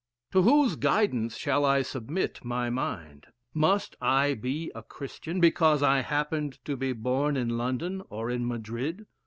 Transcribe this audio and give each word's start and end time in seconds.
To 0.31 0.41
whose 0.41 0.75
guidance 0.77 1.37
shall 1.37 1.63
I 1.63 1.83
submit 1.83 2.43
my 2.43 2.71
mind? 2.71 3.27
Must 3.53 3.95
I 4.01 4.33
be 4.33 4.71
a 4.73 4.81
Christian, 4.81 5.39
be 5.39 5.51
cause 5.51 5.83
I 5.83 5.99
happened 5.99 6.57
to 6.65 6.75
be 6.75 6.91
born 6.91 7.37
in 7.37 7.55
London, 7.55 8.01
or 8.09 8.31
in 8.31 8.47
Madrid? 8.47 9.05